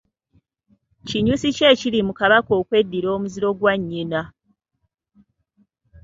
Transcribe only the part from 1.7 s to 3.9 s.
ekiri mu Kabaka okweddira omuziro gwa